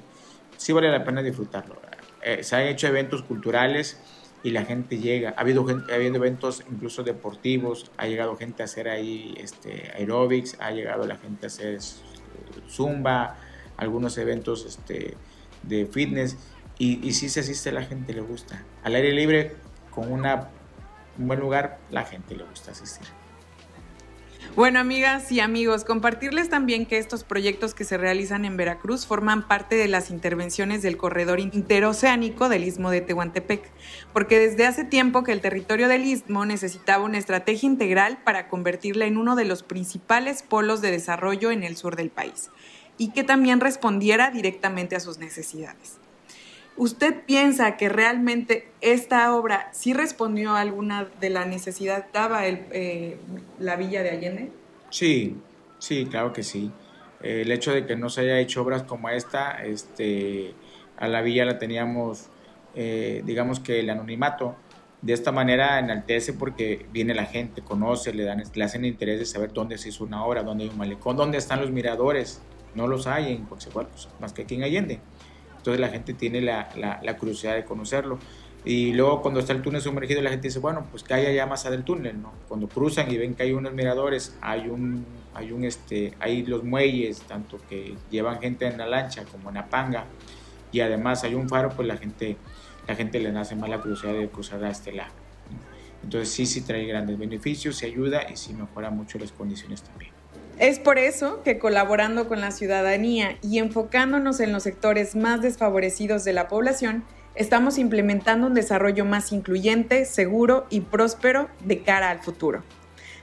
Sí 0.56 0.72
vale 0.72 0.92
la 0.92 1.04
pena 1.04 1.24
disfrutarlo. 1.24 1.76
Eh, 2.22 2.44
se 2.44 2.56
han 2.56 2.68
hecho 2.68 2.88
eventos 2.88 3.24
culturales 3.24 4.00
y 4.44 4.52
la 4.52 4.66
gente 4.66 5.00
llega. 5.00 5.34
Ha 5.36 5.42
habido, 5.42 5.66
gente, 5.66 5.92
ha 5.92 5.96
habido 5.96 6.16
eventos 6.16 6.64
incluso 6.72 7.02
deportivos, 7.04 7.92
ha 7.98 8.06
llegado 8.06 8.38
gente 8.38 8.62
a 8.62 8.66
hacer 8.66 8.88
ahí 8.88 9.34
este, 9.40 9.92
aerobics, 9.96 10.58
ha 10.60 10.70
llegado 10.72 11.08
la 11.08 11.18
gente 11.18 11.46
a 11.46 11.48
hacer 11.48 11.80
zumba, 12.70 13.36
algunos 13.78 14.18
eventos 14.18 14.66
este, 14.66 15.16
de 15.64 15.86
fitness 15.86 16.38
y, 16.78 17.06
y 17.08 17.14
sí 17.14 17.30
se 17.30 17.40
asiste, 17.40 17.72
la 17.72 17.84
gente 17.84 18.14
le 18.14 18.22
gusta. 18.22 18.64
Al 18.84 18.96
aire 18.96 19.14
libre, 19.14 19.56
con 19.92 20.12
una, 20.12 20.50
un 21.18 21.28
buen 21.28 21.40
lugar, 21.40 21.80
la 21.90 22.04
gente 22.04 22.36
le 22.36 22.44
gusta 22.44 22.72
asistir. 22.72 23.08
Bueno, 24.56 24.80
amigas 24.80 25.32
y 25.32 25.40
amigos, 25.40 25.84
compartirles 25.84 26.50
también 26.50 26.88
que 26.88 26.98
estos 26.98 27.24
proyectos 27.24 27.76
que 27.76 27.84
se 27.84 27.98
realizan 27.98 28.44
en 28.44 28.58
Veracruz 28.58 29.06
forman 29.06 29.48
parte 29.48 29.76
de 29.76 29.88
las 29.88 30.10
intervenciones 30.10 30.82
del 30.82 30.98
corredor 30.98 31.40
interoceánico 31.40 32.50
del 32.50 32.64
Istmo 32.64 32.90
de 32.90 33.02
Tehuantepec, 33.02 33.70
porque 34.14 34.40
desde 34.40 34.66
hace 34.66 34.84
tiempo 34.84 35.24
que 35.24 35.32
el 35.32 35.42
territorio 35.42 35.88
del 35.88 36.06
Istmo 36.06 36.46
necesitaba 36.46 37.04
una 37.04 37.20
estrategia 37.20 37.68
integral 37.68 38.20
para 38.24 38.48
convertirla 38.48 39.06
en 39.06 39.18
uno 39.18 39.36
de 39.36 39.46
los 39.46 39.62
principales 39.62 40.42
polos 40.42 40.82
de 40.82 40.90
desarrollo 40.92 41.52
en 41.52 41.64
el 41.64 41.76
sur 41.76 41.96
del 41.96 42.10
país 42.10 42.50
y 42.98 43.10
que 43.12 43.24
también 43.24 43.60
respondiera 43.60 44.32
directamente 44.32 44.96
a 44.96 45.00
sus 45.00 45.18
necesidades. 45.20 45.98
¿Usted 46.78 47.24
piensa 47.26 47.76
que 47.76 47.90
realmente 47.90 48.70
esta 48.82 49.34
obra 49.36 49.70
sí 49.74 49.94
respondió 49.94 50.52
a 50.52 50.62
alguna 50.62 51.08
de 51.20 51.32
la 51.32 51.46
necesidad 51.46 52.06
daba 52.14 52.48
eh, 52.48 53.18
la 53.60 53.76
villa 53.76 54.04
de 54.04 54.12
Allende? 54.12 54.52
Sí, 54.92 55.38
sí, 55.80 56.06
claro 56.06 56.34
que 56.34 56.44
sí. 56.44 56.72
el 57.24 57.52
hecho 57.52 57.72
de 57.72 57.88
que 57.88 57.96
no 57.96 58.10
se 58.10 58.22
haya 58.22 58.40
hecho 58.40 58.62
obras 58.62 58.84
como 58.84 59.10
esta, 59.10 59.64
este, 59.66 60.54
a 60.98 61.08
la 61.08 61.22
villa 61.22 61.46
la 61.46 61.58
teníamos, 61.58 62.28
eh, 62.76 63.24
digamos 63.26 63.60
que 63.60 63.80
el 63.80 63.90
anonimato. 63.90 64.56
De 65.02 65.14
esta 65.14 65.32
manera 65.32 65.80
enaltece 65.80 66.34
porque 66.34 66.86
viene 66.92 67.16
la 67.16 67.26
gente, 67.26 67.64
conoce, 67.64 68.14
le, 68.14 68.24
dan, 68.24 68.44
le 68.54 68.64
hacen 68.64 68.86
interés 68.86 69.18
de 69.20 69.26
saber 69.26 69.52
dónde 69.52 69.80
se 69.80 69.90
hizo 69.90 70.04
una 70.04 70.24
obra, 70.24 70.44
dónde 70.44 70.66
hay 70.66 70.70
un 70.70 70.78
malecón, 70.78 71.18
dónde 71.18 71.40
están 71.40 71.60
los 71.60 71.72
miradores. 71.72 72.42
No 72.78 72.88
los 72.88 73.08
hay 73.08 73.34
en 73.34 73.44
Coatzacoalcos, 73.44 74.08
más 74.22 74.32
que 74.32 74.44
aquí 74.44 74.56
en 74.56 74.64
Allende 74.64 75.02
entonces 75.68 75.82
la 75.82 75.90
gente 75.90 76.14
tiene 76.14 76.40
la, 76.40 76.70
la, 77.04 77.18
curiosidad 77.18 77.56
de 77.56 77.66
conocerlo. 77.66 78.20
Y 78.64 78.94
luego 78.94 79.22
cuando 79.22 79.42
está 79.42 79.52
el 79.52 79.62
túnel 79.62 79.82
sumergido, 79.82 80.22
la 80.22 80.30
gente 80.30 80.48
dice, 80.48 80.60
bueno, 80.60 80.88
pues 80.90 81.04
que 81.04 81.14
haya 81.14 81.30
ya 81.32 81.46
más 81.46 81.66
allá 81.66 81.72
del 81.72 81.84
túnel, 81.84 82.22
¿no? 82.22 82.32
Cuando 82.48 82.70
cruzan 82.70 83.12
y 83.12 83.18
ven 83.18 83.36
que 83.36 83.44
hay 83.44 83.52
unos 83.52 83.74
miradores, 83.74 84.38
hay 84.40 84.70
un, 84.70 85.06
hay 85.34 85.52
un, 85.52 85.66
este, 85.66 86.14
hay 86.20 86.46
los 86.46 86.64
muelles, 86.64 87.20
tanto 87.24 87.60
que 87.70 87.96
llevan 88.10 88.40
gente 88.40 88.66
en 88.66 88.78
la 88.78 88.88
lancha 88.88 89.26
como 89.26 89.50
en 89.50 89.56
la 89.56 89.66
panga, 89.66 90.06
y 90.72 90.80
además 90.80 91.26
hay 91.26 91.36
un 91.36 91.50
faro, 91.50 91.70
pues 91.76 91.86
la 91.86 91.98
gente, 91.98 92.38
la 92.88 92.96
gente 92.96 93.20
le 93.20 93.34
nace 93.34 93.58
más 93.58 93.70
la 93.70 93.82
curiosidad 93.82 94.14
de 94.14 94.30
cruzar 94.30 94.64
a 94.64 94.70
este 94.70 94.94
lado. 94.94 95.12
Entonces 96.02 96.30
sí, 96.30 96.46
sí 96.46 96.62
trae 96.62 96.86
grandes 96.86 97.18
beneficios, 97.18 97.76
se 97.76 97.88
ayuda 97.88 98.30
y 98.32 98.38
sí 98.38 98.54
mejora 98.54 98.90
mucho 98.90 99.20
las 99.20 99.34
condiciones 99.34 99.84
también. 99.84 100.17
Es 100.60 100.80
por 100.80 100.98
eso 100.98 101.44
que 101.44 101.60
colaborando 101.60 102.28
con 102.28 102.42
la 102.42 102.50
ciudadanía 102.50 103.38
y 103.44 103.60
enfocándonos 103.60 104.40
en 104.40 104.52
los 104.52 104.64
sectores 104.64 105.16
más 105.16 105.40
desfavorecidos 105.44 106.24
de 106.24 106.34
la 106.34 106.48
población, 106.48 107.04
estamos 107.36 107.78
implementando 107.78 108.48
un 108.48 108.56
desarrollo 108.56 109.06
más 109.06 109.32
incluyente, 109.32 110.04
seguro 110.06 110.66
y 110.72 110.82
próspero 110.82 111.48
de 111.64 111.84
cara 111.84 112.10
al 112.10 112.24
futuro. 112.24 112.64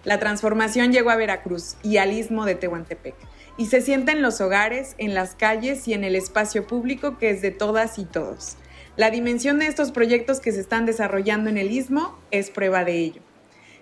La 0.05 0.21
transformación 0.21 0.93
llegó 0.93 1.11
a 1.11 1.17
Veracruz 1.17 1.75
y 1.83 1.97
al 1.97 2.13
istmo 2.13 2.45
de 2.45 2.55
Tehuantepec 2.55 3.17
y 3.57 3.67
se 3.67 3.81
siente 3.81 4.13
en 4.13 4.23
los 4.23 4.41
hogares, 4.41 4.95
en 4.99 5.13
las 5.13 5.35
calles 5.35 5.89
y 5.89 5.93
en 5.93 6.05
el 6.05 6.15
espacio 6.15 6.69
público 6.69 7.19
que 7.19 7.31
es 7.31 7.43
de 7.43 7.51
todas 7.51 7.99
y 7.99 8.05
todos. 8.05 8.59
La 8.97 9.11
dimensión 9.11 9.59
de 9.59 9.67
estos 9.67 9.91
proyectos 9.91 10.39
que 10.39 10.53
se 10.53 10.61
están 10.61 10.87
desarrollando 10.87 11.51
en 11.51 11.59
el 11.59 11.73
istmo 11.73 12.17
es 12.31 12.51
prueba 12.51 12.85
de 12.85 12.97
ello. 13.01 13.23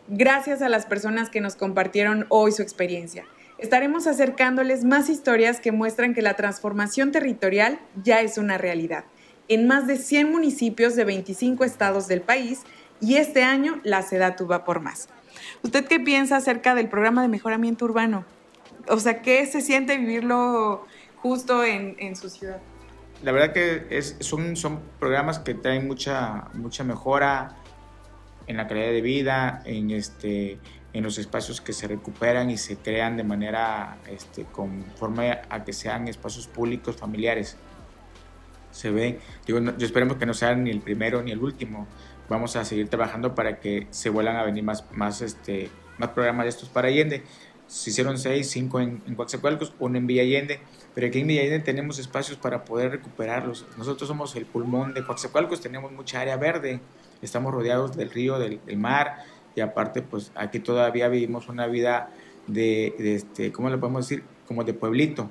Gracias 0.09 0.63
a 0.63 0.71
las 0.71 0.87
personas 0.87 1.29
que 1.29 1.43
nos 1.43 1.55
compartieron 1.55 2.25
hoy 2.31 2.53
su 2.53 2.63
experiencia 2.63 3.27
estaremos 3.63 4.07
acercándoles 4.07 4.85
más 4.85 5.09
historias 5.09 5.61
que 5.61 5.73
muestran 5.73 6.15
que 6.15 6.23
la 6.23 6.35
transformación 6.35 7.13
territorial 7.13 7.79
ya 8.03 8.21
es 8.21 8.37
una 8.37 8.59
realidad 8.59 9.05
en 9.49 9.67
más 9.67 9.87
de 9.87 9.97
100 9.97 10.31
municipios 10.31 10.97
de 10.97 11.05
25 11.05 11.65
estados 11.65 12.09
del 12.09 12.23
país 12.23 12.63
y 13.01 13.17
este 13.17 13.43
año 13.43 13.81
la 13.85 14.03
SEDATU 14.03 14.47
va 14.47 14.65
por 14.65 14.81
más. 14.81 15.09
¿Usted 15.63 15.85
qué 15.87 16.01
piensa 16.01 16.37
acerca 16.37 16.75
del 16.75 16.89
programa 16.89 17.23
de 17.23 17.29
mejoramiento 17.29 17.85
urbano? 17.85 18.25
O 18.89 18.99
sea, 18.99 19.23
¿qué 19.23 19.45
se 19.47 19.61
siente 19.61 19.99
vivirlo 19.99 20.87
justo 21.17 21.65
en, 21.65 22.17
su 22.17 22.31
ciudad? 22.31 22.61
La 23.23 23.33
verdad 23.33 23.53
que 23.53 23.87
es, 23.91 24.17
son, 24.21 24.57
son 24.57 24.81
programas 24.99 25.39
que 25.39 25.55
traen 25.55 25.87
mucha, 25.87 26.49
mucha 26.55 26.83
mejora 26.85 27.57
en 28.47 28.57
la 28.57 28.67
calidad 28.67 28.89
de 28.89 29.01
vida, 29.01 29.63
en, 29.65 29.91
este, 29.91 30.59
en 30.93 31.03
los 31.03 31.19
espacios 31.19 31.61
que 31.61 31.73
se 31.73 31.89
recuperan 31.89 32.51
y 32.51 32.59
se 32.59 32.77
crean 32.77 33.17
de 33.17 33.25
manera 33.25 33.99
este, 34.09 34.45
conforme 34.45 35.41
a 35.49 35.65
que 35.65 35.73
sean 35.73 36.09
espacios 36.09 36.47
públicos 36.47 36.97
familiares. 36.97 37.57
Se 38.71 38.91
ve, 38.91 39.21
digo, 39.47 39.61
yo 39.61 39.87
esperemos 39.87 40.17
que 40.17 40.27
no 40.27 40.35
sean 40.35 40.65
ni 40.65 40.71
el 40.71 40.81
primero 40.81 41.23
ni 41.23 41.31
el 41.31 41.39
último. 41.39 41.87
Vamos 42.29 42.57
a 42.57 42.65
seguir 42.65 42.89
trabajando 42.89 43.35
para 43.35 43.61
que 43.61 43.87
se 43.91 44.11
vuelvan 44.11 44.37
a 44.37 44.45
venir 44.45 44.65
más, 44.65 44.85
más, 44.93 45.21
este, 45.21 45.71
más 45.99 46.11
programas 46.11 46.45
de 46.45 46.51
estos 46.51 46.69
para 46.69 46.89
Allende. 46.89 47.23
Se 47.67 47.91
hicieron 47.91 48.19
seis, 48.19 48.51
cinco 48.51 48.81
en, 48.81 49.03
en 49.07 49.15
Coatzacoalcos, 49.15 49.75
uno 49.79 49.97
en 49.97 50.07
Villa 50.07 50.23
Allende, 50.23 50.61
pero 50.95 51.07
aquí 51.07 51.21
en 51.21 51.27
Villa 51.27 51.41
Allende 51.41 51.61
tenemos 51.61 51.99
espacios 51.99 52.37
para 52.39 52.65
poder 52.65 52.91
recuperarlos. 52.91 53.67
Nosotros 53.79 54.09
somos 54.09 54.37
el 54.37 54.45
pulmón 54.45 54.93
de 54.93 55.05
Coatzacoalcos, 55.05 55.61
tenemos 55.61 55.91
mucha 55.93 56.21
área 56.21 56.37
verde, 56.37 56.81
estamos 57.23 57.53
rodeados 57.53 57.97
del 57.97 58.11
río, 58.11 58.39
del, 58.39 58.61
del 58.67 58.77
mar, 58.77 59.25
y 59.55 59.61
aparte 59.61 60.03
pues 60.03 60.33
aquí 60.35 60.61
todavía 60.61 61.09
vivimos 61.09 61.49
una 61.49 61.67
vida 61.67 62.11
de, 62.47 62.95
este, 62.99 63.53
¿cómo 63.53 63.71
le 63.71 63.79
podemos 63.79 64.09
decir? 64.09 64.25
Como 64.47 64.65
de 64.65 64.75
pueblito. 64.75 65.31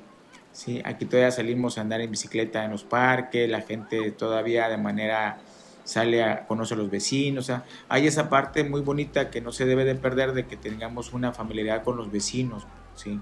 ¿sí? 0.51 0.81
Aquí 0.85 1.05
todavía 1.05 1.31
salimos 1.31 1.77
a 1.77 1.81
andar 1.81 2.01
en 2.01 2.11
bicicleta 2.11 2.63
en 2.63 2.71
los 2.71 2.83
parques, 2.83 3.49
la 3.49 3.61
gente 3.61 4.11
todavía 4.11 4.69
de 4.69 4.77
manera 4.77 5.39
sale 5.83 6.23
a 6.23 6.45
conocer 6.45 6.77
a 6.77 6.81
los 6.81 6.91
vecinos, 6.91 7.45
o 7.45 7.47
sea, 7.47 7.65
hay 7.89 8.05
esa 8.05 8.29
parte 8.29 8.63
muy 8.63 8.81
bonita 8.81 9.31
que 9.31 9.41
no 9.41 9.51
se 9.51 9.65
debe 9.65 9.83
de 9.83 9.95
perder 9.95 10.33
de 10.33 10.45
que 10.45 10.55
tengamos 10.55 11.11
una 11.11 11.33
familiaridad 11.33 11.83
con 11.83 11.97
los 11.97 12.11
vecinos, 12.11 12.67
¿sí? 12.95 13.19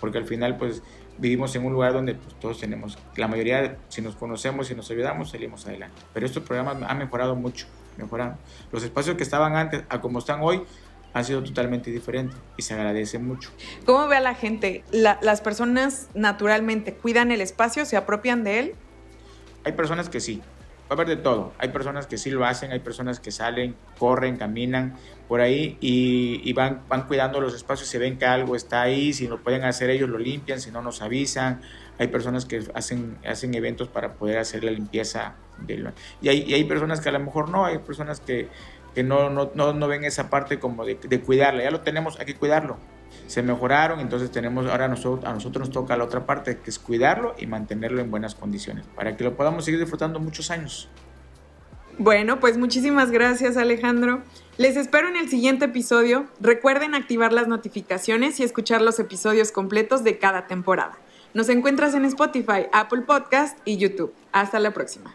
Porque 0.00 0.18
al 0.18 0.24
final 0.24 0.56
pues 0.56 0.82
vivimos 1.18 1.54
en 1.54 1.66
un 1.66 1.72
lugar 1.72 1.92
donde 1.92 2.14
pues, 2.14 2.34
todos 2.40 2.60
tenemos, 2.60 2.98
la 3.16 3.28
mayoría 3.28 3.76
si 3.88 4.00
nos 4.00 4.16
conocemos 4.16 4.70
y 4.70 4.74
nos 4.74 4.90
ayudamos 4.90 5.30
salimos 5.30 5.66
adelante. 5.66 6.00
Pero 6.14 6.26
estos 6.26 6.42
programas 6.42 6.78
han 6.88 6.98
mejorado 6.98 7.36
mucho 7.36 7.66
mejorando. 7.98 8.38
Los 8.72 8.82
espacios 8.82 9.16
que 9.16 9.22
estaban 9.22 9.54
antes 9.56 9.84
a 9.90 10.00
como 10.00 10.20
están 10.20 10.40
hoy 10.40 10.62
han 11.12 11.24
sido 11.24 11.42
totalmente 11.42 11.90
diferentes 11.90 12.38
y 12.56 12.62
se 12.62 12.74
agradece 12.74 13.18
mucho. 13.18 13.50
¿Cómo 13.84 14.06
ve 14.08 14.16
a 14.16 14.20
la 14.20 14.34
gente? 14.34 14.84
¿Las 14.92 15.40
personas 15.40 16.08
naturalmente 16.14 16.94
cuidan 16.94 17.30
el 17.32 17.40
espacio, 17.40 17.84
se 17.84 17.96
apropian 17.96 18.44
de 18.44 18.58
él? 18.58 18.74
Hay 19.64 19.72
personas 19.72 20.08
que 20.08 20.20
sí, 20.20 20.40
va 20.88 20.90
a 20.90 20.94
haber 20.94 21.08
de 21.08 21.16
todo. 21.16 21.52
Hay 21.58 21.68
personas 21.68 22.06
que 22.06 22.16
sí 22.16 22.30
lo 22.30 22.44
hacen, 22.44 22.72
hay 22.72 22.78
personas 22.78 23.20
que 23.20 23.30
salen, 23.30 23.76
corren, 23.98 24.36
caminan 24.36 24.96
por 25.28 25.40
ahí 25.40 25.76
y, 25.80 26.52
van, 26.54 26.82
van 26.88 27.06
cuidando 27.06 27.40
los 27.40 27.54
espacios, 27.54 27.88
se 27.88 27.98
ven 27.98 28.18
que 28.18 28.24
algo 28.24 28.56
está 28.56 28.80
ahí, 28.82 29.12
si 29.12 29.28
lo 29.28 29.42
pueden 29.42 29.64
hacer 29.64 29.90
ellos 29.90 30.08
lo 30.08 30.18
limpian, 30.18 30.60
si 30.60 30.70
no 30.70 30.80
nos 30.80 31.02
avisan. 31.02 31.60
Hay 31.98 32.08
personas 32.08 32.46
que 32.46 32.62
hacen, 32.74 33.18
hacen 33.26 33.54
eventos 33.54 33.88
para 33.88 34.14
poder 34.14 34.38
hacer 34.38 34.64
la 34.64 34.70
limpieza. 34.70 35.34
De 35.58 35.92
y, 36.22 36.28
hay, 36.28 36.44
y 36.46 36.54
hay 36.54 36.64
personas 36.64 37.00
que 37.00 37.08
a 37.08 37.12
lo 37.12 37.20
mejor 37.20 37.50
no, 37.50 37.66
hay 37.66 37.78
personas 37.78 38.20
que, 38.20 38.48
que 38.94 39.02
no, 39.02 39.28
no, 39.28 39.50
no, 39.54 39.88
ven 39.88 40.04
esa 40.04 40.30
parte 40.30 40.58
como 40.58 40.84
de, 40.84 40.94
de 40.94 41.20
cuidarla. 41.20 41.64
Ya 41.64 41.70
lo 41.70 41.80
tenemos, 41.80 42.18
hay 42.18 42.26
que 42.26 42.36
cuidarlo 42.36 42.78
se 43.26 43.42
mejoraron, 43.42 44.00
entonces 44.00 44.30
tenemos 44.30 44.66
ahora 44.66 44.86
a 44.86 44.88
nosotros 44.88 45.58
nos 45.58 45.70
toca 45.70 45.96
la 45.96 46.04
otra 46.04 46.26
parte, 46.26 46.58
que 46.58 46.70
es 46.70 46.78
cuidarlo 46.78 47.34
y 47.38 47.46
mantenerlo 47.46 48.00
en 48.00 48.10
buenas 48.10 48.34
condiciones, 48.34 48.86
para 48.94 49.16
que 49.16 49.24
lo 49.24 49.36
podamos 49.36 49.64
seguir 49.64 49.80
disfrutando 49.80 50.20
muchos 50.20 50.50
años. 50.50 50.88
Bueno, 51.98 52.38
pues 52.38 52.56
muchísimas 52.56 53.10
gracias 53.10 53.56
Alejandro. 53.56 54.22
Les 54.56 54.76
espero 54.76 55.08
en 55.08 55.16
el 55.16 55.28
siguiente 55.28 55.64
episodio. 55.64 56.26
Recuerden 56.40 56.94
activar 56.94 57.32
las 57.32 57.48
notificaciones 57.48 58.38
y 58.38 58.44
escuchar 58.44 58.82
los 58.82 59.00
episodios 59.00 59.50
completos 59.50 60.04
de 60.04 60.18
cada 60.18 60.46
temporada. 60.46 60.96
Nos 61.34 61.48
encuentras 61.48 61.94
en 61.94 62.04
Spotify, 62.04 62.66
Apple 62.72 63.02
Podcast 63.02 63.58
y 63.64 63.76
YouTube. 63.76 64.14
Hasta 64.32 64.60
la 64.60 64.72
próxima. 64.72 65.14